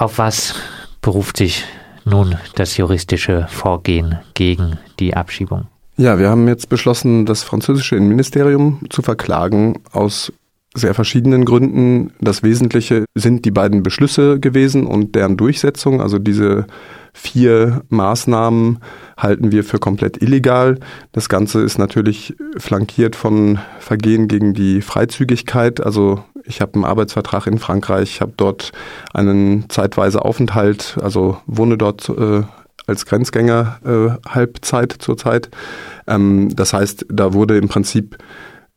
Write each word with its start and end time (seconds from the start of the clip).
Auf 0.00 0.16
was 0.16 0.54
beruft 1.02 1.36
sich 1.36 1.66
nun 2.06 2.34
das 2.54 2.74
juristische 2.78 3.46
Vorgehen 3.50 4.18
gegen 4.32 4.78
die 4.98 5.14
Abschiebung? 5.14 5.66
Ja, 5.98 6.18
wir 6.18 6.30
haben 6.30 6.48
jetzt 6.48 6.70
beschlossen, 6.70 7.26
das 7.26 7.42
französische 7.42 7.96
Innenministerium 7.96 8.80
zu 8.88 9.02
verklagen 9.02 9.78
aus 9.92 10.32
sehr 10.74 10.94
verschiedenen 10.94 11.44
Gründen. 11.44 12.14
Das 12.18 12.42
Wesentliche 12.42 13.04
sind 13.14 13.44
die 13.44 13.50
beiden 13.50 13.82
Beschlüsse 13.82 14.40
gewesen 14.40 14.86
und 14.86 15.14
deren 15.14 15.36
Durchsetzung. 15.36 16.00
Also 16.00 16.18
diese 16.18 16.66
vier 17.12 17.82
Maßnahmen 17.88 18.78
halten 19.16 19.52
wir 19.52 19.64
für 19.64 19.78
komplett 19.78 20.22
illegal. 20.22 20.78
Das 21.12 21.28
Ganze 21.28 21.60
ist 21.60 21.78
natürlich 21.78 22.34
flankiert 22.58 23.16
von 23.16 23.58
Vergehen 23.78 24.28
gegen 24.28 24.54
die 24.54 24.80
Freizügigkeit. 24.82 25.84
Also 25.84 26.22
ich 26.44 26.60
habe 26.60 26.74
einen 26.74 26.84
Arbeitsvertrag 26.84 27.46
in 27.46 27.58
Frankreich, 27.58 28.20
habe 28.20 28.32
dort 28.36 28.72
einen 29.12 29.68
zeitweise 29.68 30.24
Aufenthalt, 30.24 30.96
also 31.02 31.38
wohne 31.46 31.76
dort 31.76 32.08
äh, 32.08 32.42
als 32.86 33.06
Grenzgänger 33.06 33.78
äh, 33.84 34.28
Halbzeit 34.28 34.96
zurzeit. 34.98 35.50
Ähm, 36.06 36.54
das 36.54 36.72
heißt, 36.72 37.06
da 37.08 37.32
wurde 37.32 37.56
im 37.56 37.68
Prinzip 37.68 38.18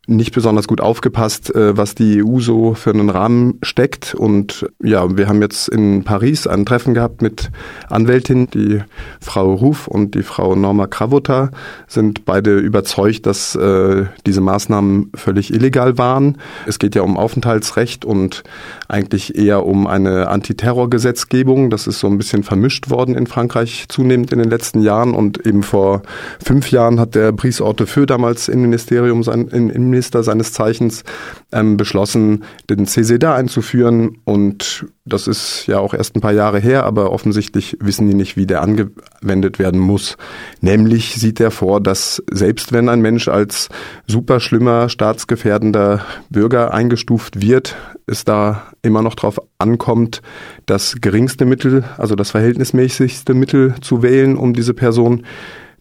nicht 0.06 0.34
besonders 0.34 0.68
gut 0.68 0.80
aufgepasst, 0.80 1.54
äh, 1.54 1.76
was 1.76 1.94
die 1.94 2.22
EU 2.22 2.40
so 2.40 2.74
für 2.74 2.90
einen 2.90 3.10
Rahmen 3.10 3.58
steckt. 3.62 4.14
Und 4.14 4.66
ja, 4.82 5.16
wir 5.16 5.28
haben 5.28 5.40
jetzt 5.40 5.68
in 5.68 6.04
Paris 6.04 6.46
ein 6.46 6.66
Treffen 6.66 6.94
gehabt 6.94 7.22
mit 7.22 7.50
Anwältinnen. 7.88 8.48
Die 8.50 8.82
Frau 9.20 9.54
Ruf 9.54 9.88
und 9.88 10.14
die 10.14 10.22
Frau 10.22 10.54
Norma 10.54 10.86
Kravota 10.86 11.50
sind 11.86 12.24
beide 12.24 12.58
überzeugt, 12.58 13.26
dass 13.26 13.54
äh, 13.54 14.04
diese 14.26 14.40
Maßnahmen 14.40 15.12
völlig 15.14 15.52
illegal 15.52 15.96
waren. 15.96 16.38
Es 16.66 16.78
geht 16.78 16.94
ja 16.94 17.02
um 17.02 17.16
Aufenthaltsrecht 17.16 18.04
und 18.04 18.42
eigentlich 18.88 19.36
eher 19.36 19.64
um 19.64 19.86
eine 19.86 20.28
Antiterrorgesetzgebung. 20.28 21.70
Das 21.70 21.86
ist 21.86 22.00
so 22.00 22.08
ein 22.08 22.18
bisschen 22.18 22.42
vermischt 22.42 22.90
worden 22.90 23.14
in 23.14 23.26
Frankreich 23.26 23.86
zunehmend 23.88 24.32
in 24.32 24.38
den 24.38 24.50
letzten 24.50 24.82
Jahren. 24.82 25.14
Und 25.14 25.46
eben 25.46 25.62
vor 25.62 26.02
fünf 26.44 26.70
Jahren 26.70 27.00
hat 27.00 27.14
der 27.14 27.32
Brice 27.32 27.60
Hortefeux 27.60 28.06
damals 28.06 28.48
im 28.48 28.60
Ministerium 28.60 29.22
sein, 29.22 29.48
in, 29.48 29.70
in 29.70 29.93
Minister 29.94 30.24
seines 30.24 30.52
Zeichens 30.52 31.04
ähm, 31.52 31.76
beschlossen, 31.76 32.44
den 32.68 32.86
CCDA 32.86 33.36
einzuführen. 33.36 34.18
Und 34.24 34.86
das 35.04 35.28
ist 35.28 35.66
ja 35.68 35.78
auch 35.78 35.94
erst 35.94 36.16
ein 36.16 36.20
paar 36.20 36.32
Jahre 36.32 36.58
her, 36.58 36.84
aber 36.84 37.12
offensichtlich 37.12 37.76
wissen 37.80 38.08
die 38.08 38.14
nicht, 38.14 38.36
wie 38.36 38.46
der 38.46 38.60
angewendet 38.60 39.60
werden 39.60 39.78
muss. 39.78 40.16
Nämlich 40.60 41.14
sieht 41.14 41.38
er 41.38 41.52
vor, 41.52 41.80
dass 41.80 42.22
selbst 42.30 42.72
wenn 42.72 42.88
ein 42.88 43.00
Mensch 43.00 43.28
als 43.28 43.68
super 44.08 44.40
schlimmer, 44.40 44.88
staatsgefährdender 44.88 46.04
Bürger 46.28 46.74
eingestuft 46.74 47.40
wird, 47.40 47.76
es 48.06 48.24
da 48.24 48.72
immer 48.82 49.02
noch 49.02 49.14
darauf 49.14 49.38
ankommt, 49.58 50.22
das 50.66 50.96
geringste 51.00 51.46
Mittel, 51.46 51.84
also 51.96 52.16
das 52.16 52.32
verhältnismäßigste 52.32 53.32
Mittel 53.32 53.74
zu 53.80 54.02
wählen, 54.02 54.36
um 54.36 54.54
diese 54.54 54.74
Person 54.74 55.24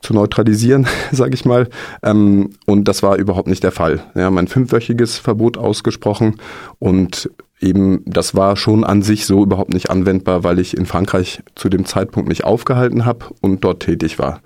zu 0.03 0.13
neutralisieren, 0.13 0.85
sage 1.11 1.33
ich 1.33 1.45
mal. 1.45 1.69
Ähm, 2.03 2.51
und 2.65 2.87
das 2.87 3.01
war 3.01 3.17
überhaupt 3.17 3.47
nicht 3.47 3.63
der 3.63 3.71
Fall. 3.71 4.03
Wir 4.13 4.25
haben 4.25 4.37
ein 4.37 4.47
fünfwöchiges 4.47 5.17
Verbot 5.17 5.57
ausgesprochen 5.57 6.35
und 6.79 7.29
eben 7.59 8.03
das 8.05 8.35
war 8.35 8.55
schon 8.57 8.83
an 8.83 9.01
sich 9.01 9.25
so 9.25 9.41
überhaupt 9.41 9.73
nicht 9.73 9.89
anwendbar, 9.89 10.43
weil 10.43 10.59
ich 10.59 10.77
in 10.77 10.85
Frankreich 10.85 11.41
zu 11.55 11.69
dem 11.69 11.85
Zeitpunkt 11.85 12.27
mich 12.27 12.43
aufgehalten 12.43 13.05
habe 13.05 13.25
und 13.41 13.63
dort 13.63 13.81
tätig 13.81 14.19
war. 14.19 14.41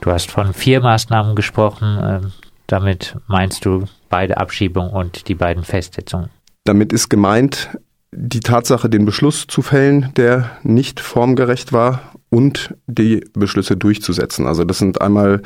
Du 0.00 0.12
hast 0.12 0.30
von 0.30 0.52
vier 0.52 0.80
Maßnahmen 0.80 1.34
gesprochen. 1.34 1.98
Ähm, 2.00 2.32
damit 2.66 3.16
meinst 3.26 3.64
du 3.64 3.84
beide 4.10 4.36
Abschiebungen 4.36 4.92
und 4.92 5.28
die 5.28 5.34
beiden 5.34 5.64
Festsetzungen? 5.64 6.28
Damit 6.64 6.92
ist 6.92 7.08
gemeint, 7.08 7.70
die 8.12 8.40
Tatsache, 8.40 8.88
den 8.88 9.04
Beschluss 9.04 9.46
zu 9.46 9.62
fällen, 9.62 10.12
der 10.16 10.50
nicht 10.62 11.00
formgerecht 11.00 11.72
war 11.72 12.12
und 12.30 12.74
die 12.86 13.24
Beschlüsse 13.32 13.76
durchzusetzen. 13.76 14.46
Also 14.46 14.64
das 14.64 14.78
sind 14.78 15.00
einmal 15.00 15.42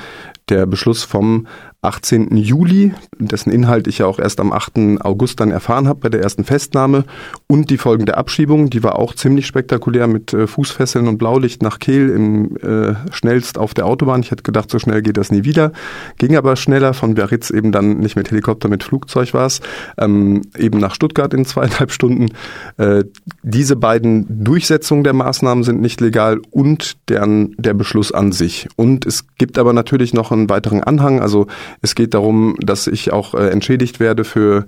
der 0.48 0.66
Beschluss 0.66 1.04
vom 1.04 1.46
18. 1.84 2.36
Juli, 2.36 2.94
dessen 3.18 3.50
Inhalt 3.50 3.88
ich 3.88 3.98
ja 3.98 4.06
auch 4.06 4.20
erst 4.20 4.38
am 4.38 4.52
8. 4.52 5.00
August 5.00 5.40
dann 5.40 5.50
erfahren 5.50 5.88
habe 5.88 5.98
bei 5.98 6.08
der 6.08 6.22
ersten 6.22 6.44
Festnahme 6.44 7.04
und 7.48 7.70
die 7.70 7.76
folgende 7.76 8.16
Abschiebung, 8.16 8.70
die 8.70 8.84
war 8.84 8.96
auch 8.96 9.16
ziemlich 9.16 9.48
spektakulär 9.48 10.06
mit 10.06 10.32
äh, 10.32 10.46
Fußfesseln 10.46 11.08
und 11.08 11.18
Blaulicht 11.18 11.60
nach 11.60 11.80
Kehl 11.80 12.10
im 12.10 12.56
äh, 12.58 12.94
schnellst 13.10 13.58
auf 13.58 13.74
der 13.74 13.86
Autobahn. 13.86 14.20
Ich 14.20 14.30
hätte 14.30 14.44
gedacht, 14.44 14.70
so 14.70 14.78
schnell 14.78 15.02
geht 15.02 15.16
das 15.16 15.32
nie 15.32 15.42
wieder. 15.42 15.72
Ging 16.18 16.36
aber 16.36 16.54
schneller 16.54 16.94
von 16.94 17.14
Biarritz 17.14 17.50
eben 17.50 17.72
dann 17.72 17.98
nicht 17.98 18.14
mit 18.14 18.30
Helikopter, 18.30 18.68
mit 18.68 18.84
Flugzeug 18.84 19.34
war 19.34 19.46
es, 19.46 19.60
ähm, 19.98 20.42
eben 20.56 20.78
nach 20.78 20.94
Stuttgart 20.94 21.34
in 21.34 21.44
zweieinhalb 21.44 21.90
Stunden. 21.90 22.28
Äh, 22.76 23.04
diese 23.42 23.74
beiden 23.74 24.44
Durchsetzungen 24.44 25.02
der 25.02 25.14
Maßnahmen 25.14 25.64
sind 25.64 25.80
nicht 25.80 26.00
legal 26.00 26.40
und 26.52 26.96
deren, 27.08 27.56
der 27.58 27.74
Beschluss 27.74 28.12
an 28.12 28.30
sich. 28.30 28.68
Und 28.76 29.04
es 29.04 29.24
gibt 29.36 29.58
aber 29.58 29.72
natürlich 29.72 30.14
noch 30.14 30.30
einen 30.30 30.48
weiteren 30.48 30.84
Anhang, 30.84 31.20
also 31.20 31.48
es 31.80 31.94
geht 31.94 32.14
darum, 32.14 32.56
dass 32.60 32.86
ich 32.86 33.12
auch 33.12 33.34
äh, 33.34 33.48
entschädigt 33.48 34.00
werde 34.00 34.24
für 34.24 34.66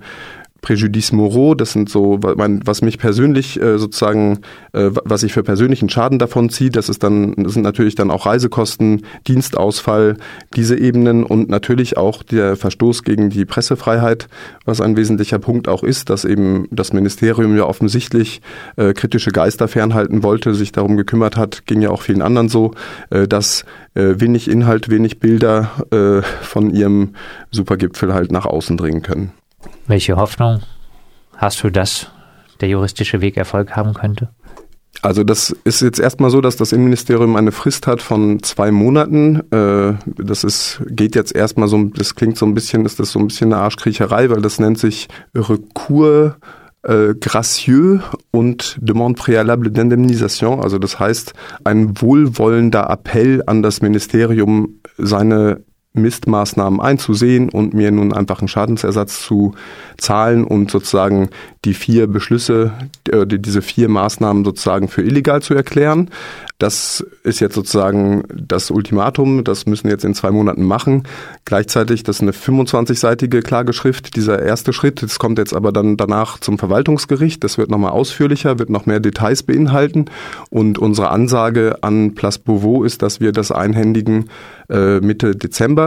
Préjudice 0.61 1.11
Moreau, 1.11 1.53
das 1.53 1.73
sind 1.73 1.89
so, 1.89 2.17
was 2.21 2.81
mich 2.81 2.97
persönlich 2.97 3.61
äh, 3.61 3.77
sozusagen, 3.77 4.39
äh, 4.73 4.89
was 5.05 5.21
ich 5.21 5.31
für 5.31 5.43
persönlichen 5.43 5.89
Schaden 5.89 6.17
davon 6.17 6.49
ziehe, 6.49 6.71
das 6.71 6.89
ist 6.89 7.03
dann, 7.03 7.35
das 7.37 7.53
sind 7.53 7.61
natürlich 7.61 7.93
dann 7.93 8.09
auch 8.09 8.25
Reisekosten, 8.25 9.03
Dienstausfall, 9.27 10.17
diese 10.55 10.75
Ebenen 10.75 11.23
und 11.23 11.49
natürlich 11.49 11.97
auch 11.97 12.23
der 12.23 12.55
Verstoß 12.55 13.03
gegen 13.03 13.29
die 13.29 13.45
Pressefreiheit, 13.45 14.27
was 14.65 14.81
ein 14.81 14.97
wesentlicher 14.97 15.37
Punkt 15.37 15.67
auch 15.67 15.83
ist, 15.83 16.09
dass 16.09 16.25
eben 16.25 16.67
das 16.71 16.93
Ministerium 16.93 17.55
ja 17.55 17.65
offensichtlich 17.65 18.41
äh, 18.75 18.93
kritische 18.93 19.31
Geister 19.31 19.67
fernhalten 19.67 20.23
wollte, 20.23 20.55
sich 20.55 20.71
darum 20.71 20.97
gekümmert 20.97 21.37
hat, 21.37 21.67
ging 21.67 21.81
ja 21.81 21.91
auch 21.91 22.01
vielen 22.01 22.21
anderen 22.21 22.49
so, 22.49 22.71
dass 23.09 23.65
wenig 23.93 24.49
Inhalt, 24.49 24.89
wenig 24.89 25.19
Bilder 25.19 25.71
von 26.41 26.69
ihrem 26.69 27.13
Supergipfel 27.51 28.13
halt 28.13 28.31
nach 28.31 28.45
außen 28.45 28.77
dringen 28.77 29.01
können. 29.01 29.31
Welche 29.87 30.15
Hoffnung 30.15 30.61
hast 31.37 31.63
du, 31.63 31.69
dass 31.69 32.11
der 32.61 32.69
juristische 32.69 33.21
Weg 33.21 33.37
Erfolg 33.37 33.75
haben 33.75 33.93
könnte? 33.93 34.29
Also 35.01 35.23
das 35.23 35.55
ist 35.65 35.81
jetzt 35.81 35.99
erstmal 35.99 36.29
so, 36.29 36.41
dass 36.41 36.55
das 36.55 36.71
Innenministerium 36.71 37.35
eine 37.35 37.51
Frist 37.51 37.85
hat 37.85 38.01
von 38.01 38.41
zwei 38.41 38.71
Monaten. 38.71 39.41
Äh, 39.51 39.93
das 40.17 40.43
ist, 40.43 40.81
geht 40.87 41.15
jetzt 41.15 41.35
erstmal 41.35 41.67
so, 41.67 41.83
das 41.83 42.15
klingt 42.15 42.37
so 42.37 42.45
ein 42.45 42.53
bisschen, 42.53 42.85
ist 42.85 42.99
das 42.99 43.11
so 43.11 43.19
ein 43.19 43.27
bisschen 43.27 43.53
eine 43.53 43.61
Arschkriecherei, 43.61 44.29
weil 44.29 44.41
das 44.41 44.59
nennt 44.59 44.79
sich 44.79 45.07
Recours 45.35 46.33
äh, 46.83 47.13
gracieux 47.19 48.01
und 48.31 48.77
demande 48.79 49.19
préalable 49.19 49.69
d'indemnisation. 49.69 50.61
Also 50.61 50.79
das 50.79 50.99
heißt, 50.99 51.33
ein 51.63 52.01
wohlwollender 52.01 52.89
Appell 52.89 53.43
an 53.45 53.61
das 53.61 53.81
Ministerium, 53.81 54.79
seine 54.97 55.63
Mistmaßnahmen 55.95 56.79
einzusehen 56.79 57.49
und 57.49 57.73
mir 57.73 57.91
nun 57.91 58.13
einfach 58.13 58.39
einen 58.39 58.47
Schadensersatz 58.47 59.21
zu 59.21 59.53
zahlen 59.97 60.43
und 60.43 60.71
sozusagen 60.71 61.29
die 61.65 61.73
vier 61.73 62.07
Beschlüsse, 62.07 62.73
äh, 63.09 63.25
diese 63.25 63.61
vier 63.61 63.89
Maßnahmen 63.89 64.45
sozusagen 64.45 64.87
für 64.87 65.01
illegal 65.01 65.41
zu 65.41 65.53
erklären. 65.53 66.09
Das 66.57 67.05
ist 67.23 67.41
jetzt 67.41 67.55
sozusagen 67.55 68.23
das 68.33 68.71
Ultimatum. 68.71 69.43
Das 69.43 69.65
müssen 69.65 69.85
wir 69.85 69.91
jetzt 69.91 70.05
in 70.05 70.13
zwei 70.13 70.31
Monaten 70.31 70.63
machen. 70.63 71.03
Gleichzeitig, 71.43 72.03
das 72.03 72.17
ist 72.17 72.21
eine 72.21 72.31
25-seitige 72.31 73.41
Klageschrift, 73.41 74.15
dieser 74.15 74.41
erste 74.41 74.71
Schritt. 74.71 75.03
Das 75.03 75.19
kommt 75.19 75.37
jetzt 75.37 75.53
aber 75.53 75.73
dann 75.73 75.97
danach 75.97 76.39
zum 76.39 76.57
Verwaltungsgericht. 76.57 77.43
Das 77.43 77.57
wird 77.57 77.69
nochmal 77.69 77.91
ausführlicher, 77.91 78.57
wird 78.57 78.69
noch 78.69 78.85
mehr 78.85 79.01
Details 79.01 79.43
beinhalten. 79.43 80.05
Und 80.49 80.77
unsere 80.77 81.09
Ansage 81.09 81.79
an 81.81 82.15
Place 82.15 82.37
Beauvau 82.37 82.83
ist, 82.83 83.01
dass 83.01 83.19
wir 83.19 83.33
das 83.33 83.51
einhändigen 83.51 84.29
äh, 84.69 84.99
Mitte 85.01 85.35
Dezember. 85.35 85.84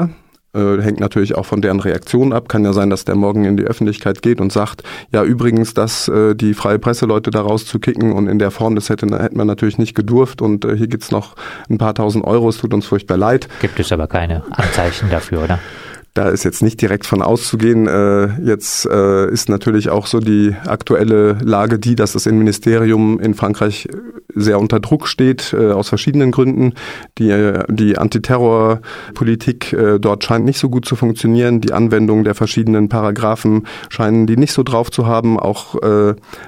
Äh, 0.54 0.80
hängt 0.80 0.98
natürlich 0.98 1.34
auch 1.34 1.44
von 1.44 1.60
deren 1.60 1.78
Reaktion 1.78 2.32
ab. 2.32 2.48
Kann 2.48 2.64
ja 2.64 2.72
sein, 2.72 2.88
dass 2.88 3.04
der 3.04 3.16
morgen 3.16 3.44
in 3.44 3.58
die 3.58 3.64
Öffentlichkeit 3.64 4.22
geht 4.22 4.40
und 4.40 4.50
sagt, 4.50 4.82
ja 5.12 5.22
übrigens, 5.22 5.74
dass 5.74 6.08
äh, 6.08 6.34
die 6.34 6.54
freie 6.54 6.78
Presseleute 6.78 7.30
da 7.30 7.42
rauszukicken 7.42 8.12
und 8.12 8.28
in 8.28 8.38
der 8.38 8.50
Form, 8.50 8.74
das 8.74 8.88
hätte, 8.88 9.06
hätte 9.22 9.36
man 9.36 9.46
natürlich 9.46 9.76
nicht 9.76 9.94
gedurft 9.94 10.40
und 10.40 10.64
äh, 10.64 10.74
hier 10.74 10.88
gibt's 10.88 11.10
noch 11.10 11.36
ein 11.68 11.76
paar 11.76 11.94
tausend 11.94 12.24
Euro, 12.24 12.48
es 12.48 12.56
tut 12.56 12.72
uns 12.72 12.86
furchtbar 12.86 13.18
leid. 13.18 13.48
Gibt 13.60 13.78
es 13.78 13.92
aber 13.92 14.06
keine 14.06 14.42
Anzeichen 14.50 15.10
dafür, 15.10 15.44
oder? 15.44 15.58
Da 16.14 16.30
ist 16.30 16.44
jetzt 16.44 16.62
nicht 16.62 16.80
direkt 16.80 17.06
von 17.06 17.22
auszugehen. 17.22 17.86
Äh, 17.86 18.40
jetzt 18.40 18.86
äh, 18.86 19.30
ist 19.30 19.48
natürlich 19.48 19.90
auch 19.90 20.06
so 20.06 20.18
die 20.18 20.56
aktuelle 20.66 21.34
Lage 21.42 21.78
die, 21.78 21.94
dass 21.94 22.12
das 22.12 22.26
Innenministerium 22.26 23.20
in 23.20 23.34
Frankreich 23.34 23.86
sehr 24.40 24.58
unter 24.58 24.80
Druck 24.80 25.08
steht, 25.08 25.52
äh, 25.52 25.72
aus 25.72 25.88
verschiedenen 25.88 26.30
Gründen. 26.30 26.74
Die, 27.18 27.52
die 27.68 27.98
Antiterrorpolitik 27.98 29.76
dort 30.00 30.24
scheint 30.24 30.44
nicht 30.44 30.58
so 30.58 30.68
gut 30.68 30.84
zu 30.84 30.96
funktionieren. 30.96 31.60
Die 31.60 31.72
Anwendung 31.72 32.24
der 32.24 32.34
verschiedenen 32.34 32.88
Paragraphen 32.88 33.66
scheinen 33.88 34.26
die 34.26 34.36
nicht 34.36 34.52
so 34.52 34.62
drauf 34.62 34.90
zu 34.90 35.06
haben. 35.06 35.38
Auch 35.38 35.76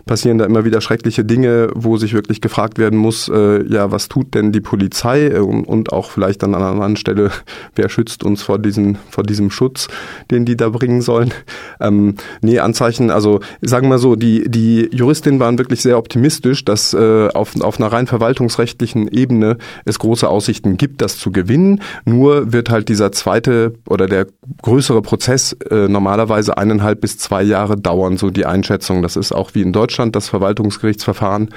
passieren 0.06 0.38
da 0.38 0.44
immer 0.44 0.64
wieder 0.64 0.80
schreckliche 0.80 1.24
Dinge, 1.24 1.68
wo 1.74 1.96
sich 1.96 2.14
wirklich 2.14 2.40
gefragt 2.40 2.78
werden 2.78 2.98
muss, 2.98 3.26
ja, 3.28 3.90
was 3.90 4.08
tut 4.08 4.34
denn 4.34 4.52
die 4.52 4.60
Polizei 4.60 5.40
und, 5.40 5.64
und 5.64 5.92
auch 5.92 6.10
vielleicht 6.10 6.44
an 6.44 6.54
einer 6.54 6.66
anderen 6.66 6.96
Stelle, 6.96 7.30
wer 7.74 7.88
schützt 7.88 8.24
uns 8.24 8.42
vor, 8.42 8.58
diesen, 8.58 8.98
vor 9.10 9.24
diesem 9.24 9.50
Schutz, 9.50 9.88
den 10.30 10.44
die 10.44 10.56
da 10.56 10.68
bringen 10.68 11.02
sollen. 11.02 11.32
Ähm, 11.80 12.14
nee, 12.40 12.58
Anzeichen, 12.58 13.10
also 13.10 13.40
sagen 13.60 13.88
wir 13.88 13.98
so, 13.98 14.16
die, 14.16 14.48
die 14.48 14.88
Juristinnen 14.92 15.40
waren 15.40 15.58
wirklich 15.58 15.82
sehr 15.82 15.98
optimistisch, 15.98 16.64
dass 16.64 16.94
äh, 16.94 17.28
auf, 17.28 17.60
auf 17.60 17.78
einer 17.82 17.92
rein 17.92 18.06
verwaltungsrechtlichen 18.06 19.08
Ebene 19.08 19.56
es 19.84 19.98
große 19.98 20.28
Aussichten 20.28 20.76
gibt, 20.76 21.00
das 21.02 21.18
zu 21.18 21.32
gewinnen. 21.32 21.80
Nur 22.04 22.52
wird 22.52 22.70
halt 22.70 22.88
dieser 22.88 23.12
zweite 23.12 23.74
oder 23.88 24.06
der 24.06 24.26
größere 24.62 25.02
Prozess 25.02 25.52
äh, 25.70 25.88
normalerweise 25.88 26.56
eineinhalb 26.56 27.00
bis 27.00 27.18
zwei 27.18 27.42
Jahre 27.42 27.76
dauern, 27.76 28.16
so 28.16 28.30
die 28.30 28.46
Einschätzung. 28.46 29.02
Das 29.02 29.16
ist 29.16 29.32
auch 29.32 29.54
wie 29.54 29.62
in 29.62 29.72
Deutschland 29.72 30.14
das 30.16 30.28
Verwaltungsgerichtsverfahren 30.28 31.50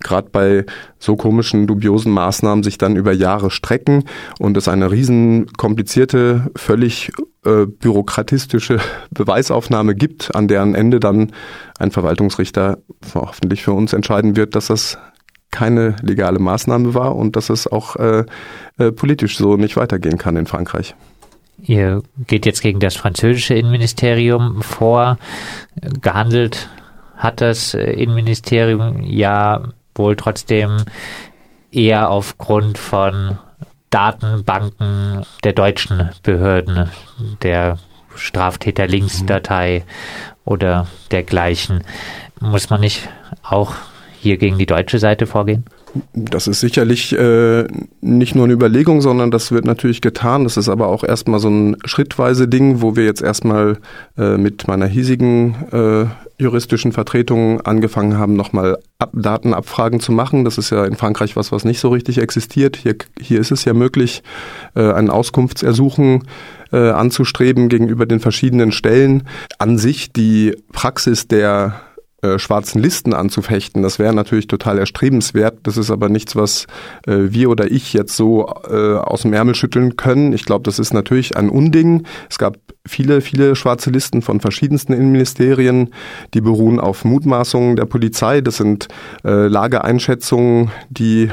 gerade 0.00 0.28
bei 0.30 0.64
so 0.98 1.16
komischen, 1.16 1.66
dubiosen 1.66 2.12
Maßnahmen 2.12 2.64
sich 2.64 2.78
dann 2.78 2.96
über 2.96 3.12
Jahre 3.12 3.50
strecken 3.50 4.04
und 4.38 4.56
es 4.56 4.68
eine 4.68 4.90
riesen 4.90 5.46
komplizierte, 5.56 6.50
völlig 6.56 7.12
äh, 7.44 7.66
bürokratistische 7.66 8.78
Beweisaufnahme 9.10 9.94
gibt, 9.94 10.34
an 10.34 10.48
deren 10.48 10.74
Ende 10.74 11.00
dann 11.00 11.32
ein 11.78 11.90
Verwaltungsrichter 11.90 12.78
hoffentlich 13.14 13.62
für 13.62 13.72
uns 13.72 13.92
entscheiden 13.92 14.36
wird, 14.36 14.54
dass 14.54 14.66
das 14.66 14.98
keine 15.50 15.96
legale 16.02 16.38
Maßnahme 16.38 16.94
war 16.94 17.16
und 17.16 17.36
dass 17.36 17.50
es 17.50 17.66
auch 17.66 17.96
äh, 17.96 18.24
äh, 18.78 18.92
politisch 18.92 19.36
so 19.36 19.56
nicht 19.56 19.76
weitergehen 19.76 20.18
kann 20.18 20.36
in 20.36 20.46
Frankreich. 20.46 20.94
Ihr 21.62 22.02
geht 22.26 22.46
jetzt 22.46 22.62
gegen 22.62 22.80
das 22.80 22.96
französische 22.96 23.54
Innenministerium 23.54 24.62
vor. 24.62 25.18
Gehandelt 26.00 26.70
hat 27.16 27.40
das 27.40 27.74
Innenministerium 27.74 29.02
ja 29.02 29.62
wohl 29.94 30.16
trotzdem 30.16 30.78
eher 31.70 32.10
aufgrund 32.10 32.78
von 32.78 33.38
Datenbanken 33.90 35.26
der 35.44 35.52
deutschen 35.52 36.10
Behörden, 36.22 36.90
der 37.42 37.78
Straftäter-Links-Datei 38.14 39.84
oder 40.44 40.86
dergleichen. 41.10 41.84
Muss 42.40 42.70
man 42.70 42.80
nicht 42.80 43.08
auch 43.42 43.74
hier 44.20 44.36
gegen 44.36 44.58
die 44.58 44.66
deutsche 44.66 44.98
Seite 44.98 45.26
vorgehen? 45.26 45.64
Das 46.14 46.46
ist 46.46 46.60
sicherlich 46.60 47.16
äh, 47.16 47.66
nicht 48.00 48.34
nur 48.34 48.44
eine 48.44 48.52
Überlegung, 48.52 49.00
sondern 49.00 49.30
das 49.30 49.50
wird 49.50 49.64
natürlich 49.64 50.00
getan. 50.00 50.44
Das 50.44 50.56
ist 50.56 50.68
aber 50.68 50.88
auch 50.88 51.02
erstmal 51.02 51.40
so 51.40 51.48
ein 51.48 51.76
schrittweise 51.84 52.46
Ding, 52.46 52.82
wo 52.82 52.96
wir 52.96 53.04
jetzt 53.04 53.22
erstmal 53.22 53.78
äh, 54.16 54.36
mit 54.36 54.68
meiner 54.68 54.86
hiesigen 54.86 55.54
äh, 55.72 56.04
juristischen 56.40 56.92
Vertretungen 56.92 57.60
angefangen 57.62 58.18
haben, 58.18 58.34
nochmal 58.34 58.78
Ab 58.98 59.12
Datenabfragen 59.14 59.98
zu 59.98 60.12
machen. 60.12 60.44
Das 60.44 60.58
ist 60.58 60.68
ja 60.68 60.84
in 60.84 60.94
Frankreich 60.94 61.34
was, 61.34 61.52
was 61.52 61.64
nicht 61.64 61.80
so 61.80 61.88
richtig 61.88 62.18
existiert. 62.18 62.76
Hier, 62.76 62.96
hier 63.18 63.40
ist 63.40 63.50
es 63.50 63.64
ja 63.64 63.72
möglich, 63.72 64.22
äh, 64.74 64.92
ein 64.92 65.08
Auskunftsersuchen 65.08 66.24
äh, 66.70 66.90
anzustreben 66.90 67.70
gegenüber 67.70 68.04
den 68.04 68.20
verschiedenen 68.20 68.72
Stellen. 68.72 69.22
An 69.58 69.78
sich 69.78 70.12
die 70.12 70.54
Praxis 70.72 71.28
der 71.28 71.80
äh, 72.22 72.38
schwarzen 72.38 72.82
Listen 72.82 73.14
anzufechten. 73.14 73.82
Das 73.82 73.98
wäre 73.98 74.14
natürlich 74.14 74.46
total 74.46 74.78
erstrebenswert. 74.78 75.58
Das 75.62 75.76
ist 75.76 75.90
aber 75.90 76.08
nichts, 76.08 76.36
was 76.36 76.66
äh, 77.06 77.16
wir 77.30 77.50
oder 77.50 77.70
ich 77.70 77.92
jetzt 77.92 78.16
so 78.16 78.46
äh, 78.68 78.96
aus 78.96 79.22
dem 79.22 79.32
Ärmel 79.32 79.54
schütteln 79.54 79.96
können. 79.96 80.32
Ich 80.32 80.44
glaube, 80.44 80.64
das 80.64 80.78
ist 80.78 80.92
natürlich 80.92 81.36
ein 81.36 81.48
Unding. 81.48 82.04
Es 82.28 82.38
gab 82.38 82.58
viele, 82.86 83.20
viele 83.20 83.56
schwarze 83.56 83.90
Listen 83.90 84.22
von 84.22 84.40
verschiedensten 84.40 84.92
Innenministerien, 84.92 85.90
die 86.34 86.40
beruhen 86.40 86.80
auf 86.80 87.04
Mutmaßungen 87.04 87.76
der 87.76 87.86
Polizei. 87.86 88.40
Das 88.40 88.56
sind 88.56 88.88
äh, 89.24 89.46
Lageeinschätzungen, 89.46 90.70
die 90.90 91.30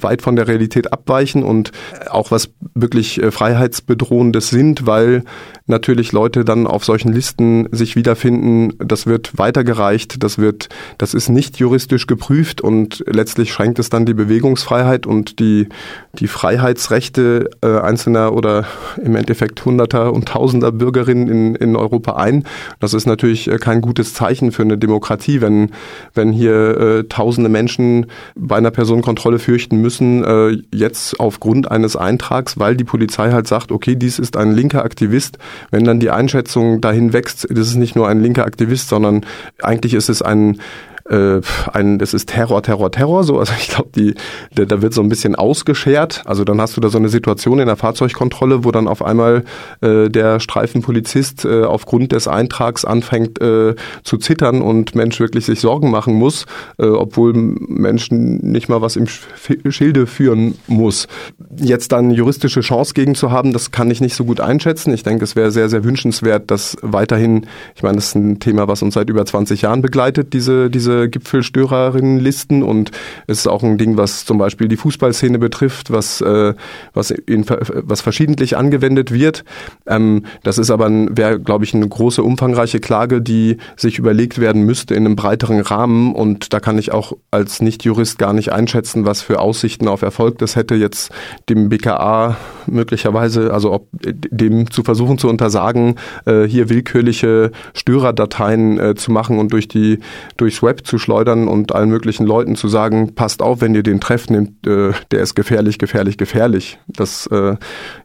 weit 0.00 0.22
von 0.22 0.36
der 0.36 0.48
Realität 0.48 0.92
abweichen 0.92 1.42
und 1.42 1.72
auch 2.10 2.30
was 2.30 2.50
wirklich 2.74 3.22
äh, 3.22 3.30
freiheitsbedrohendes 3.30 4.50
sind, 4.50 4.86
weil 4.86 5.24
natürlich 5.66 6.12
Leute 6.12 6.44
dann 6.44 6.66
auf 6.66 6.84
solchen 6.84 7.12
Listen 7.12 7.68
sich 7.72 7.94
wiederfinden. 7.94 8.72
Das 8.78 9.06
wird 9.06 9.38
weitergereicht, 9.38 10.22
das 10.22 10.38
wird, 10.38 10.68
das 10.96 11.14
ist 11.14 11.28
nicht 11.28 11.58
juristisch 11.58 12.06
geprüft 12.06 12.60
und 12.60 13.04
letztlich 13.06 13.52
schränkt 13.52 13.78
es 13.78 13.90
dann 13.90 14.06
die 14.06 14.14
Bewegungsfreiheit 14.14 15.06
und 15.06 15.38
die, 15.38 15.68
die 16.14 16.26
Freiheitsrechte 16.26 17.50
äh, 17.62 17.78
einzelner 17.78 18.32
oder 18.32 18.64
im 19.02 19.14
Endeffekt 19.14 19.64
Hunderter 19.64 20.12
und 20.12 20.28
Tausender 20.28 20.72
Bürgerinnen 20.72 21.28
in, 21.28 21.54
in 21.54 21.76
Europa 21.76 22.16
ein. 22.16 22.44
Das 22.80 22.94
ist 22.94 23.06
natürlich 23.06 23.50
kein 23.60 23.80
gutes 23.80 24.14
Zeichen 24.14 24.52
für 24.52 24.62
eine 24.62 24.78
Demokratie, 24.78 25.40
wenn, 25.40 25.70
wenn 26.14 26.32
hier 26.32 26.78
äh, 26.78 27.04
tausende 27.04 27.50
Menschen 27.50 28.06
bei 28.34 28.56
einer 28.56 28.70
Personenkontrolle 28.70 29.37
fürchten 29.38 29.80
müssen, 29.80 30.24
äh, 30.24 30.58
jetzt 30.72 31.18
aufgrund 31.20 31.70
eines 31.70 31.96
Eintrags, 31.96 32.58
weil 32.58 32.76
die 32.76 32.84
Polizei 32.84 33.30
halt 33.32 33.46
sagt, 33.46 33.72
okay, 33.72 33.96
dies 33.96 34.18
ist 34.18 34.36
ein 34.36 34.52
linker 34.52 34.84
Aktivist. 34.84 35.38
Wenn 35.70 35.84
dann 35.84 36.00
die 36.00 36.10
Einschätzung 36.10 36.80
dahin 36.80 37.12
wächst, 37.12 37.46
das 37.50 37.68
ist 37.68 37.76
nicht 37.76 37.96
nur 37.96 38.08
ein 38.08 38.20
linker 38.20 38.44
Aktivist, 38.44 38.88
sondern 38.88 39.24
eigentlich 39.62 39.94
ist 39.94 40.08
es 40.08 40.22
ein 40.22 40.60
äh, 41.08 41.40
ein, 41.72 41.98
das 41.98 42.14
ist 42.14 42.28
Terror, 42.28 42.62
Terror, 42.62 42.90
Terror, 42.90 43.24
so. 43.24 43.38
Also 43.38 43.52
ich 43.58 43.68
glaube, 43.68 43.90
die, 43.94 44.14
da, 44.54 44.64
da 44.64 44.82
wird 44.82 44.94
so 44.94 45.02
ein 45.02 45.08
bisschen 45.08 45.34
ausgeschert. 45.34 46.22
Also 46.26 46.44
dann 46.44 46.60
hast 46.60 46.76
du 46.76 46.80
da 46.80 46.88
so 46.88 46.98
eine 46.98 47.08
Situation 47.08 47.58
in 47.58 47.66
der 47.66 47.76
Fahrzeugkontrolle, 47.76 48.64
wo 48.64 48.70
dann 48.70 48.88
auf 48.88 49.04
einmal 49.04 49.44
äh, 49.80 50.08
der 50.08 50.40
Streifenpolizist 50.40 51.44
äh, 51.44 51.64
aufgrund 51.64 52.12
des 52.12 52.28
Eintrags 52.28 52.84
anfängt 52.84 53.40
äh, 53.40 53.74
zu 54.02 54.18
zittern 54.18 54.62
und 54.62 54.94
Mensch 54.94 55.20
wirklich 55.20 55.46
sich 55.46 55.60
Sorgen 55.60 55.90
machen 55.90 56.14
muss, 56.14 56.46
äh, 56.78 56.86
obwohl 56.86 57.32
Menschen 57.34 58.38
nicht 58.38 58.68
mal 58.68 58.80
was 58.82 58.96
im 58.96 59.06
Schilde 59.06 60.06
führen 60.06 60.56
muss. 60.66 61.08
Jetzt 61.56 61.92
dann 61.92 62.10
juristische 62.10 62.60
Chance 62.60 62.94
gegen 62.94 63.14
zu 63.14 63.30
haben, 63.30 63.52
das 63.52 63.70
kann 63.70 63.90
ich 63.90 64.00
nicht 64.00 64.14
so 64.14 64.24
gut 64.24 64.40
einschätzen. 64.40 64.92
Ich 64.92 65.02
denke, 65.02 65.24
es 65.24 65.36
wäre 65.36 65.50
sehr, 65.50 65.68
sehr 65.68 65.84
wünschenswert, 65.84 66.50
dass 66.50 66.76
weiterhin, 66.82 67.46
ich 67.74 67.82
meine, 67.82 67.96
das 67.96 68.08
ist 68.08 68.14
ein 68.16 68.40
Thema, 68.40 68.68
was 68.68 68.82
uns 68.82 68.94
seit 68.94 69.10
über 69.10 69.24
20 69.24 69.62
Jahren 69.62 69.82
begleitet, 69.82 70.32
diese, 70.32 70.70
diese 70.70 70.97
Gipfelstörerinnenlisten 71.06 72.62
und 72.62 72.90
es 73.26 73.38
ist 73.38 73.46
auch 73.46 73.62
ein 73.62 73.78
Ding, 73.78 73.96
was 73.96 74.24
zum 74.24 74.38
Beispiel 74.38 74.66
die 74.66 74.76
Fußballszene 74.76 75.38
betrifft, 75.38 75.92
was, 75.92 76.20
äh, 76.20 76.54
was, 76.94 77.10
in, 77.10 77.44
was 77.48 78.00
verschiedentlich 78.00 78.56
angewendet 78.56 79.12
wird. 79.12 79.44
Ähm, 79.86 80.24
das 80.42 80.58
ist 80.58 80.70
aber, 80.70 80.88
wäre, 80.90 81.38
glaube 81.38 81.64
ich, 81.64 81.74
eine 81.74 81.86
große, 81.86 82.22
umfangreiche 82.22 82.80
Klage, 82.80 83.20
die 83.20 83.58
sich 83.76 83.98
überlegt 83.98 84.40
werden 84.40 84.62
müsste 84.62 84.94
in 84.94 85.06
einem 85.06 85.16
breiteren 85.16 85.60
Rahmen 85.60 86.14
und 86.14 86.52
da 86.52 86.60
kann 86.60 86.78
ich 86.78 86.90
auch 86.92 87.12
als 87.30 87.60
Nicht-Jurist 87.60 88.18
gar 88.18 88.32
nicht 88.32 88.52
einschätzen, 88.52 89.04
was 89.04 89.22
für 89.22 89.40
Aussichten 89.40 89.86
auf 89.86 90.02
Erfolg 90.02 90.38
das 90.38 90.56
hätte, 90.56 90.74
jetzt 90.74 91.12
dem 91.48 91.68
BKA 91.68 92.36
möglicherweise, 92.66 93.52
also 93.52 93.72
ob 93.72 93.88
dem 93.92 94.70
zu 94.70 94.82
versuchen 94.82 95.18
zu 95.18 95.28
untersagen, 95.28 95.96
äh, 96.24 96.44
hier 96.44 96.68
willkürliche 96.68 97.50
Störerdateien 97.74 98.78
äh, 98.78 98.94
zu 98.94 99.12
machen 99.12 99.38
und 99.38 99.52
durch 99.52 99.68
die 99.68 99.98
durchs 100.36 100.62
Web 100.62 100.86
zu 100.88 100.98
schleudern 100.98 101.46
und 101.46 101.72
allen 101.72 101.88
möglichen 101.88 102.26
Leuten 102.26 102.56
zu 102.56 102.66
sagen, 102.66 103.14
passt 103.14 103.42
auf, 103.42 103.60
wenn 103.60 103.74
ihr 103.74 103.82
den 103.82 104.00
trefft, 104.00 104.30
nehmt, 104.30 104.66
äh, 104.66 104.92
der 105.10 105.20
ist 105.20 105.34
gefährlich, 105.34 105.78
gefährlich, 105.78 106.18
gefährlich. 106.18 106.78
Das 106.88 107.26
äh, 107.28 107.56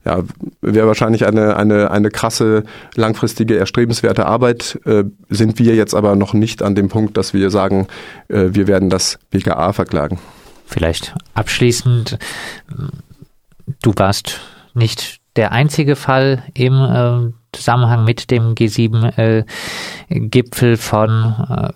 ja, 0.06 0.24
wäre 0.62 0.88
wahrscheinlich 0.88 1.25
eine, 1.25 1.58
eine, 1.58 1.90
eine 1.90 2.10
krasse, 2.10 2.63
langfristige, 2.96 3.58
erstrebenswerte 3.58 4.25
Arbeit. 4.25 4.80
Äh, 4.86 5.06
sind 5.30 5.58
wir 5.58 5.75
jetzt 5.75 5.96
aber 5.96 6.16
noch 6.16 6.34
nicht 6.34 6.62
an 6.62 6.75
dem 6.75 6.90
Punkt, 6.90 7.18
dass 7.18 7.34
wir 7.34 7.50
sagen, 7.50 7.88
äh, 8.28 8.50
wir 8.52 8.68
werden 8.68 8.90
das 8.90 9.18
BKA 9.32 9.74
verklagen. 9.74 10.20
Vielleicht 10.66 11.16
abschließend, 11.34 12.18
du 13.82 13.94
warst 13.96 14.42
nicht 14.74 15.20
der 15.36 15.52
einzige 15.52 15.96
Fall 15.96 16.44
im 16.54 16.74
äh, 16.74 17.32
Zusammenhang 17.52 18.04
mit 18.04 18.32
dem 18.32 18.56
G7-Gipfel 18.56 20.74
äh, 20.74 20.78
von 20.78 21.36
äh, 21.50 21.70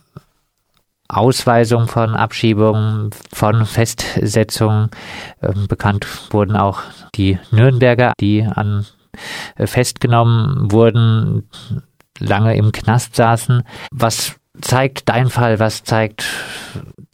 Ausweisung 1.10 1.88
von 1.88 2.16
Abschiebungen, 2.16 3.12
von 3.34 3.66
Festsetzungen. 3.66 4.90
Ähm, 5.42 5.68
bekannt 5.68 6.08
wurden 6.32 6.56
auch 6.56 6.82
die 7.16 7.40
Nürnberger, 7.52 8.14
die 8.20 8.44
an 8.44 8.86
äh, 9.56 9.68
festgenommen 9.68 10.72
wurden, 10.72 11.50
lange 12.20 12.56
im 12.56 12.72
Knast 12.72 13.16
saßen. 13.16 13.64
Was 13.92 14.36
zeigt 14.62 15.10
dein 15.10 15.30
Fall, 15.30 15.60
was 15.60 15.84
zeigt 15.84 16.26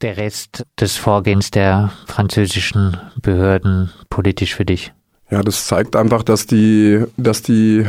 der 0.01 0.17
Rest 0.17 0.65
des 0.79 0.97
Vorgehens 0.97 1.51
der 1.51 1.91
französischen 2.07 2.97
Behörden 3.21 3.91
politisch 4.09 4.55
für 4.55 4.65
dich? 4.65 4.93
Ja, 5.29 5.41
das 5.41 5.65
zeigt 5.65 5.95
einfach, 5.95 6.23
dass 6.23 6.45
die, 6.45 7.05
dass 7.17 7.41
die 7.41 7.87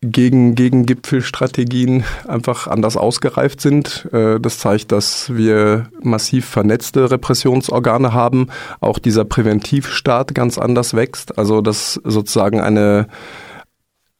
gegen, 0.00 0.54
gegen 0.54 0.86
Gipfelstrategien 0.86 2.04
einfach 2.26 2.66
anders 2.66 2.96
ausgereift 2.96 3.60
sind. 3.60 4.08
Äh, 4.12 4.38
das 4.40 4.58
zeigt, 4.58 4.92
dass 4.92 5.34
wir 5.34 5.88
massiv 6.02 6.46
vernetzte 6.46 7.10
Repressionsorgane 7.10 8.12
haben. 8.12 8.48
Auch 8.80 8.98
dieser 8.98 9.24
Präventivstaat 9.24 10.34
ganz 10.34 10.58
anders 10.58 10.94
wächst. 10.94 11.38
Also, 11.38 11.60
dass 11.60 12.00
sozusagen 12.04 12.60
eine, 12.60 13.08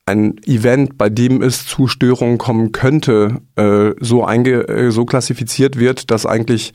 ein 0.07 0.37
Event, 0.47 0.97
bei 0.97 1.11
dem 1.11 1.43
es 1.43 1.67
zu 1.67 1.89
Störungen 1.89 2.39
kommen 2.39 2.73
könnte, 2.73 3.43
äh, 3.57 3.93
so, 4.01 4.25
einge, 4.25 4.69
äh, 4.69 4.91
so 4.91 5.05
klassifiziert 5.05 5.79
wird, 5.79 6.11
dass 6.11 6.27
eigentlich 6.27 6.73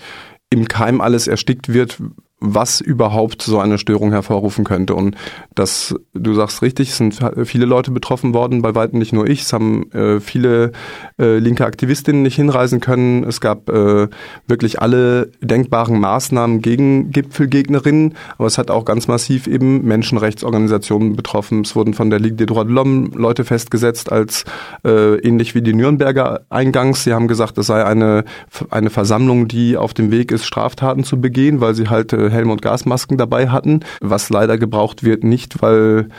im 0.50 0.68
Keim 0.68 1.02
alles 1.02 1.28
erstickt 1.28 1.74
wird, 1.74 1.98
was 2.42 2.82
überhaupt 2.82 3.44
so 3.44 3.60
eine 3.60 3.78
Störung 3.78 4.12
hervorrufen 4.12 4.66
könnte. 4.66 4.96
Und 4.96 5.16
das, 5.54 5.96
du 6.14 6.34
sagst 6.34 6.64
richtig, 6.64 6.90
es 6.90 6.98
sind 6.98 7.20
viele 7.44 7.66
Leute 7.66 7.92
betroffen 7.92 8.34
worden, 8.34 8.64
bei 8.64 8.74
weitem 8.74 8.98
nicht 8.98 9.14
nur 9.14 9.30
ich. 9.30 9.44
Es 9.44 9.54
haben 9.54 9.92
äh, 9.92 10.20
viele 10.20 10.72
äh, 11.20 11.38
linke 11.38 11.66
Aktivistinnen 11.66 12.24
nicht 12.24 12.36
hinreisen 12.36 12.80
können. 12.80 13.24
Es 13.24 13.42
gab 13.42 13.70
äh, 13.70 14.08
wirklich 14.48 14.82
alle 14.82 15.32
denkbaren 15.42 16.00
Maßnahmen 16.00 16.62
gegen 16.62 17.12
Gipfelgegnerinnen, 17.12 18.16
aber 18.40 18.48
es 18.48 18.58
hat 18.58 18.72
auch 18.72 18.86
ganz 18.86 19.08
massiv 19.08 19.46
eben 19.46 19.86
Menschenrechtsorganisationen 19.86 21.16
betroffen. 21.16 21.62
Es 21.62 21.76
wurden 21.76 21.94
von 21.94 22.10
der 22.10 22.20
Ligue 22.20 22.38
des 22.38 22.48
Droits 22.48 22.68
de 22.68 22.76
l'Homme 22.76 23.16
Leute 23.16 23.44
festgesetzt 23.44 24.12
als 24.12 24.46
äh, 24.84 25.18
ähnlich 25.20 25.54
wie 25.54 25.62
die 25.62 25.76
Nürnberger 25.76 26.42
eingangs. 26.50 27.04
Sie 27.04 27.14
haben 27.14 27.28
gesagt, 27.28 27.60
es 27.60 27.68
sei 27.68 27.86
eine, 27.86 28.24
eine 28.72 28.90
Versammlung, 28.90 29.48
die 29.48 29.78
auf 29.78 29.94
dem 29.94 30.10
Weg 30.10 30.32
ist, 30.32 30.46
Straftaten 30.46 31.04
zu 31.04 31.22
begehen, 31.22 31.62
weil 31.62 31.76
sie 31.76 31.88
halt 31.88 32.14
äh, 32.14 32.31
Helm- 32.32 32.52
und 32.52 32.62
Gasmasken 32.62 33.18
dabei 33.18 33.50
hatten, 33.50 33.82
was 34.02 34.30
leider 34.30 34.58
gebraucht 34.58 35.04
wird, 35.04 35.24
nicht 35.24 35.62
weil 35.62 36.10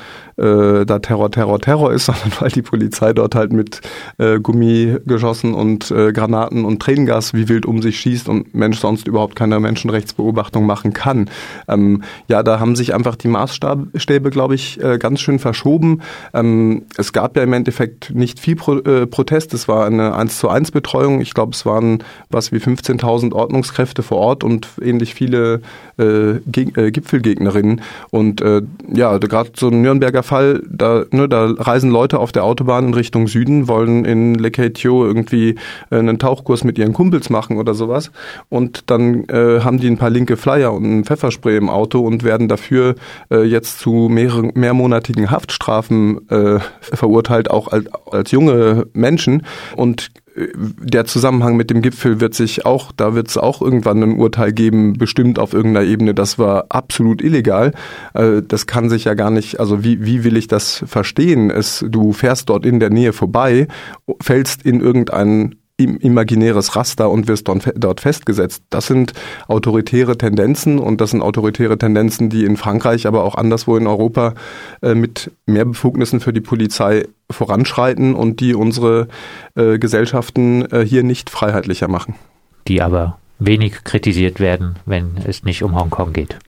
äh, 0.42 0.84
da 0.84 0.98
Terror, 0.98 1.30
Terror, 1.30 1.60
Terror 1.60 1.92
ist, 1.92 2.06
sondern 2.06 2.32
weil 2.40 2.50
die 2.50 2.62
Polizei 2.62 3.12
dort 3.12 3.34
halt 3.34 3.52
mit 3.52 3.80
äh, 4.18 4.40
Gummigeschossen 4.40 5.54
und 5.54 5.90
äh, 5.90 6.12
Granaten 6.12 6.64
und 6.64 6.80
Tränengas 6.80 7.34
wie 7.34 7.48
wild 7.48 7.66
um 7.66 7.82
sich 7.82 7.98
schießt 8.00 8.28
und 8.28 8.54
Mensch 8.54 8.78
sonst 8.78 9.06
überhaupt 9.08 9.36
keine 9.36 9.58
Menschenrechtsbeobachtung 9.60 10.66
machen 10.66 10.92
kann. 10.92 11.30
Ähm, 11.68 12.02
ja, 12.28 12.42
da 12.42 12.60
haben 12.60 12.76
sich 12.76 12.94
einfach 12.94 13.16
die 13.16 13.28
Maßstäbe, 13.28 14.30
glaube 14.30 14.54
ich, 14.54 14.82
äh, 14.82 14.98
ganz 14.98 15.20
schön 15.20 15.38
verschoben. 15.38 16.02
Ähm, 16.34 16.82
es 16.96 17.12
gab 17.12 17.36
ja 17.36 17.42
im 17.42 17.52
Endeffekt 17.52 18.14
nicht 18.14 18.40
viel 18.40 18.56
Pro 18.56 18.78
äh, 18.78 19.06
Protest. 19.06 19.54
Es 19.54 19.68
war 19.68 19.86
eine 19.86 20.14
1 20.14 20.38
zu 20.38 20.48
1 20.48 20.70
Betreuung. 20.70 21.20
Ich 21.20 21.34
glaube, 21.34 21.52
es 21.52 21.64
waren 21.66 22.02
was 22.30 22.52
wie 22.52 22.58
15.000 22.58 23.32
Ordnungskräfte 23.32 24.02
vor 24.02 24.18
Ort 24.18 24.44
und 24.44 24.68
ähnlich 24.80 25.14
viele 25.14 25.60
äh, 25.98 26.32
äh, 26.32 26.90
Gipfelgegnerinnen. 26.90 27.80
Und 28.10 28.40
äh, 28.40 28.62
ja, 28.92 29.18
gerade 29.18 29.50
so 29.56 29.68
ein 29.68 29.82
Nürnberger 29.82 30.22
Fall, 30.32 30.62
da, 30.66 31.04
ne, 31.10 31.28
da 31.28 31.44
reisen 31.58 31.90
Leute 31.90 32.18
auf 32.18 32.32
der 32.32 32.44
Autobahn 32.44 32.86
in 32.86 32.94
Richtung 32.94 33.28
Süden, 33.28 33.68
wollen 33.68 34.06
in 34.06 34.34
Le 34.34 34.50
Caetio 34.50 35.04
irgendwie 35.04 35.56
äh, 35.90 35.98
einen 35.98 36.18
Tauchkurs 36.18 36.64
mit 36.64 36.78
ihren 36.78 36.94
Kumpels 36.94 37.28
machen 37.28 37.58
oder 37.58 37.74
sowas. 37.74 38.10
Und 38.48 38.90
dann 38.90 39.24
äh, 39.28 39.60
haben 39.60 39.78
die 39.78 39.88
ein 39.88 39.98
paar 39.98 40.08
linke 40.08 40.38
Flyer 40.38 40.72
und 40.72 40.84
ein 40.84 41.04
Pfefferspray 41.04 41.58
im 41.58 41.68
Auto 41.68 42.00
und 42.00 42.24
werden 42.24 42.48
dafür 42.48 42.94
äh, 43.30 43.42
jetzt 43.42 43.80
zu 43.80 44.08
mehreren, 44.10 44.52
mehrmonatigen 44.54 45.30
Haftstrafen 45.30 46.26
äh, 46.30 46.60
verurteilt, 46.80 47.50
auch 47.50 47.68
als, 47.68 47.84
als 48.10 48.30
junge 48.30 48.86
Menschen. 48.94 49.44
Und 49.76 50.08
der 50.34 51.04
Zusammenhang 51.04 51.56
mit 51.56 51.70
dem 51.70 51.82
Gipfel 51.82 52.20
wird 52.20 52.34
sich 52.34 52.64
auch, 52.64 52.92
da 52.92 53.14
wird 53.14 53.28
es 53.28 53.36
auch 53.36 53.60
irgendwann 53.60 54.02
ein 54.02 54.18
Urteil 54.18 54.52
geben, 54.52 54.94
bestimmt 54.94 55.38
auf 55.38 55.52
irgendeiner 55.52 55.86
Ebene, 55.86 56.14
das 56.14 56.38
war 56.38 56.66
absolut 56.70 57.22
illegal. 57.22 57.72
Äh, 58.14 58.42
das 58.46 58.66
kann 58.66 58.88
sich 58.88 59.04
ja 59.04 59.14
gar 59.14 59.30
nicht, 59.30 59.60
also 59.60 59.84
wie, 59.84 60.04
wie 60.04 60.24
will 60.24 60.36
ich 60.36 60.48
das 60.48 60.84
verstehen? 60.86 61.50
Es, 61.50 61.84
du 61.86 62.12
fährst 62.12 62.48
dort 62.48 62.64
in 62.64 62.80
der 62.80 62.90
Nähe 62.90 63.12
vorbei, 63.12 63.68
fällst 64.20 64.62
in 64.64 64.80
irgendeinen 64.80 65.61
imaginäres 65.84 66.76
Raster 66.76 67.10
und 67.10 67.28
wirst 67.28 67.48
dort 67.48 68.00
festgesetzt. 68.00 68.62
Das 68.70 68.86
sind 68.86 69.12
autoritäre 69.48 70.16
Tendenzen 70.18 70.78
und 70.78 71.00
das 71.00 71.10
sind 71.10 71.22
autoritäre 71.22 71.78
Tendenzen, 71.78 72.28
die 72.28 72.44
in 72.44 72.56
Frankreich, 72.56 73.06
aber 73.06 73.24
auch 73.24 73.34
anderswo 73.34 73.76
in 73.76 73.86
Europa 73.86 74.34
äh, 74.82 74.94
mit 74.94 75.30
mehr 75.46 75.64
Befugnissen 75.64 76.20
für 76.20 76.32
die 76.32 76.40
Polizei 76.40 77.06
voranschreiten 77.30 78.14
und 78.14 78.40
die 78.40 78.54
unsere 78.54 79.08
äh, 79.54 79.78
Gesellschaften 79.78 80.70
äh, 80.70 80.84
hier 80.84 81.02
nicht 81.02 81.30
freiheitlicher 81.30 81.88
machen. 81.88 82.14
Die 82.68 82.82
aber 82.82 83.18
wenig 83.38 83.84
kritisiert 83.84 84.40
werden, 84.40 84.76
wenn 84.86 85.16
es 85.24 85.44
nicht 85.44 85.62
um 85.62 85.74
Hongkong 85.74 86.12
geht. 86.12 86.36